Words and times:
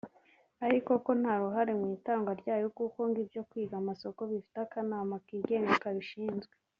ariko 0.65 0.91
ko 1.05 1.11
nta 1.19 1.33
ruhare 1.41 1.71
mu 1.79 1.85
itangwa 1.97 2.31
ryaryo 2.41 2.69
kuko 2.77 2.99
ngo 3.07 3.17
ibyo 3.23 3.41
kwiga 3.49 3.75
amasoko 3.81 4.21
bifite 4.31 4.57
akanama 4.65 5.15
kigenga 5.27 5.81
kabishinzwe 5.83 6.53